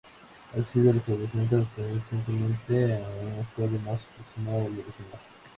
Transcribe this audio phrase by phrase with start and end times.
[0.55, 5.21] Ha sido restablecido recientemente a un estado más aproximado al original.